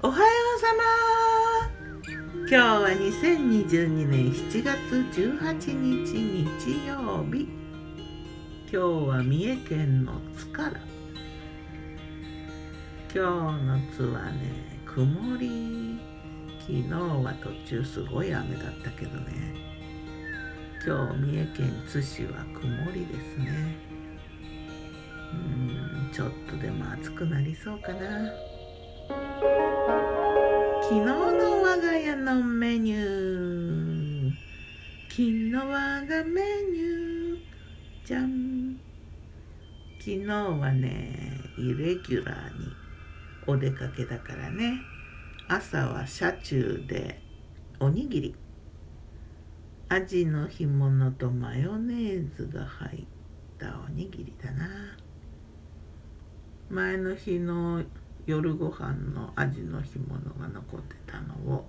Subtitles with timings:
[0.00, 0.24] おはよ
[0.56, 2.08] うさま。
[2.42, 4.78] 今日は2022年7月
[5.20, 6.12] 18日
[6.46, 7.48] 日曜日。
[8.70, 8.76] 今日
[9.08, 10.80] は三重県の津から。
[13.12, 15.98] 今日の津はね曇り。
[16.60, 19.52] 昨日は途中すごい雨だったけどね。
[20.86, 23.74] 今日三重県津市は曇りですね。
[25.32, 28.30] うんちょっとでも暑くなりそうかな。
[30.88, 34.32] 昨日の我が家のメニュー。
[35.10, 36.40] 昨日我がメ
[36.72, 37.38] ニュー。
[38.06, 38.80] じゃん。
[39.98, 42.72] 昨日はねイレギュラーに
[43.46, 44.80] お出かけだからね。
[45.46, 47.20] 朝は車中で
[47.78, 48.34] おにぎり。
[49.90, 53.04] アジの干物とマヨネーズが入っ
[53.58, 54.66] たおにぎりだな。
[56.70, 57.84] 前の日の
[58.28, 61.64] 夜ご飯のアジの干物が残ってたのを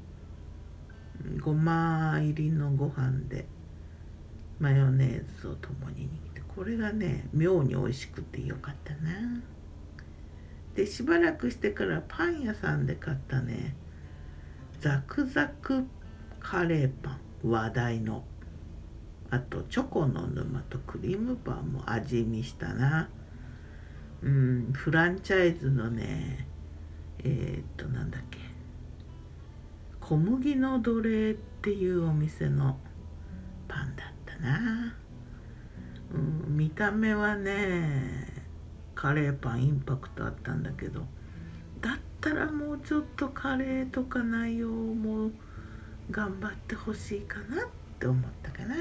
[1.40, 3.46] ごま入りのご飯で
[4.60, 9.42] マヨネーズを共に握ってこれがね妙に美味しくてよかったな。
[10.76, 13.74] でしばらくしてからパン屋さんで買ったね
[14.82, 15.86] ザクザク
[16.42, 18.26] カレーパン話題の。
[19.30, 23.10] あとチョコの沼とクリームパンも味見したな。
[24.22, 26.49] うんフランチャイズのね
[27.24, 28.40] えー、っとなんだっけ。
[30.00, 32.78] 小麦の奴隷っていうお店の
[33.68, 34.96] パンだったな、
[36.12, 38.44] うん、見た目はね
[38.96, 41.02] カレーパンインパクトあったんだけど
[41.80, 45.30] だったらもうちょっとカレーとか内容も
[46.10, 48.76] 頑張ってほしいかなって思ったかな。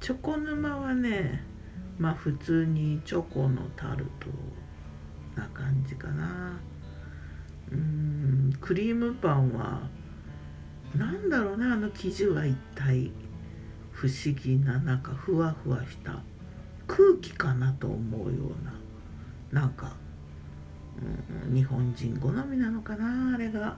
[0.00, 1.42] チョコ沼はね
[1.98, 4.28] まあ普通にチョコのタルト
[5.36, 6.58] な感じかな。
[7.72, 9.80] うんクリームパンは
[10.94, 13.10] 何だろうねあの生地は一体
[13.90, 16.22] 不思議ななんかふわふわした
[16.86, 18.52] 空気かなと思うよ
[19.52, 19.96] うななんか、
[21.48, 23.76] うん、日本人好みなのかなあれが。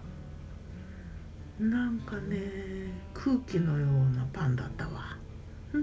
[1.58, 5.16] なんかね空気のようなパンだったわ。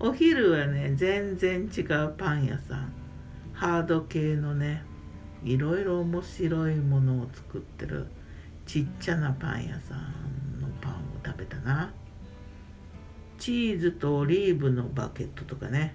[0.00, 2.92] お昼はね全然違うパン屋さん。
[3.56, 4.84] ハード系のね
[5.42, 8.06] いろいろ面白いものを作ってる
[8.66, 11.92] ちっちゃなパン屋さんのパンを食べたな。
[13.38, 15.94] チーズとオリーブのバケットとかね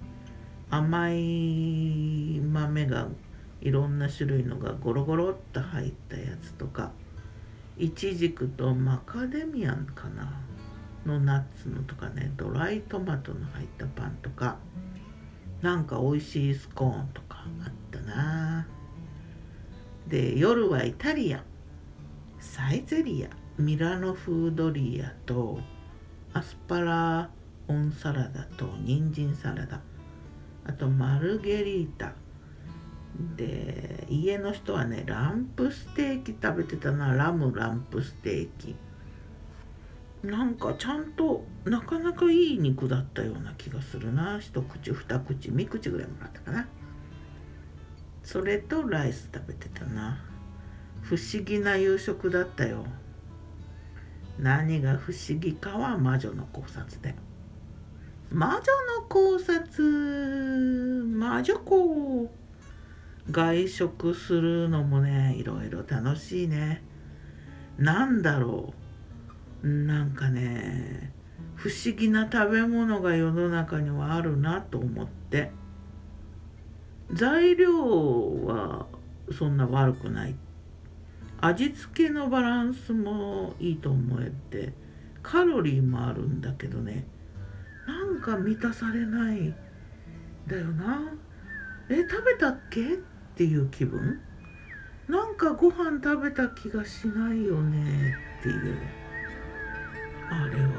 [0.69, 3.07] 甘い豆が
[3.61, 6.91] いろんな種類のがゴロゴロっと入ったやつとか
[7.77, 10.31] イチジクとマカデミアンかな
[11.05, 14.57] のナッツのとかねドライトマトの入ったパンとか
[15.61, 18.67] なんか美味しいスコーンとかあったな。
[20.07, 21.43] で夜はイタリアン
[22.39, 23.29] サイゼリア
[23.61, 25.59] ミラノフードリアと
[26.33, 27.29] アスパラ
[27.67, 29.81] オンサラダと人参サラダ。
[30.65, 32.13] あとマルゲリータ。
[33.35, 37.13] で家の人はねランプステーキ食べてたな。
[37.13, 38.75] ラムランプステーキ。
[40.23, 44.39] なんかちゃんとなかなかいい肉だったような気がするな。
[44.39, 46.67] 一口二口三口ぐらいもらったかな。
[48.23, 50.23] それとライス食べてたな。
[51.01, 52.85] 不思議な夕食だったよ。
[54.37, 57.15] 何が不思議かは魔女の考察で。
[58.29, 58.61] 魔女
[59.01, 59.83] の考察
[61.05, 62.29] 魔女子
[63.29, 66.83] 外食するのもねいろいろ楽しいね。
[67.77, 68.80] なんだろう。
[69.63, 71.13] なんかね
[71.55, 75.51] 不思議な食べ物が世の中にはあるなと思って。
[77.13, 78.87] 材料は
[79.31, 80.35] そんな悪くない。
[81.41, 84.73] 味付けのバランスもいいと思えて。
[85.21, 87.05] カロリーもあるんだけどね。
[87.85, 89.53] なんか満たされない
[90.47, 90.99] だよな。
[91.89, 92.95] え食べたっけ？
[92.95, 92.97] っ
[93.35, 94.19] ていう気分。
[95.07, 98.77] なんかご飯食べた気がしないよねっていう。
[100.33, 100.69] あれは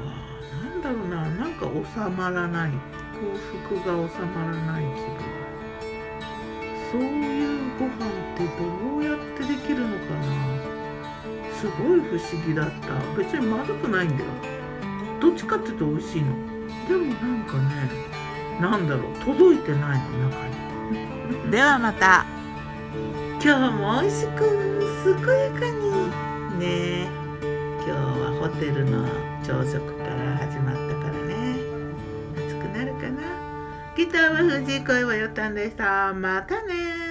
[0.63, 2.71] 何だろうななんか収まらない。
[3.13, 3.19] 幸
[3.69, 5.21] 福が収まらない気分。
[6.91, 7.05] そうい
[7.45, 10.25] うご飯ってどうやってできるのかな。
[11.53, 12.99] すごい不思議だった。
[13.15, 14.29] 別にまずくないんだよ。
[15.21, 16.33] どっちかっていうと美味しいの。
[16.87, 17.89] でもなんかね
[18.59, 19.13] なんだろう。
[19.19, 20.47] 届いてないの中
[21.45, 21.51] に。
[21.51, 22.25] ではまた。
[23.41, 24.39] 今日も美味しく
[25.05, 26.59] 健やかに。
[26.59, 27.22] ね
[27.85, 29.05] 今日はホテルの
[29.43, 31.59] 朝食から始まったからね。
[32.37, 33.21] 暑くなるかな。
[33.97, 36.13] ギターは藤井声はよたんでした。
[36.13, 37.02] またね